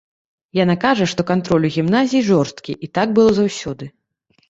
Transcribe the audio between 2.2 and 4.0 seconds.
жорсткі, і так было заўсёды.